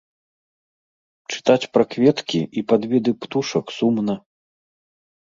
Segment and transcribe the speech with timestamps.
[1.35, 4.17] Чытаць пра кветкі і падвіды птушак сумна.